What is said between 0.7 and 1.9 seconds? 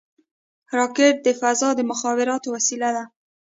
راکټ د فضا د